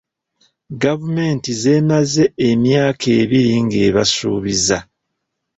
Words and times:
Gavumenti 0.81 1.49
z'emaze 1.61 2.23
emyaka 2.49 3.05
ebiri 3.21 3.53
ng'ebasuubiza. 3.65 4.77